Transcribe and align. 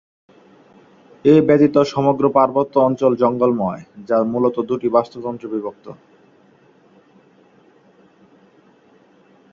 এ 1.25 1.35
ব্যতীত 1.41 1.75
সমগ্র 1.93 2.23
পার্বত্য 2.29 2.73
অঞ্চল 2.79 3.11
জঙ্গলময়, 3.15 3.81
যা 4.07 4.17
মূলত 4.23 4.55
দুটি 4.69 4.87
বাস্তুতন্ত্রে 4.89 5.47
বিভক্ত। 5.53 5.85